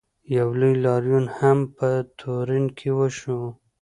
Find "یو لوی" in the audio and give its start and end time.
0.37-0.73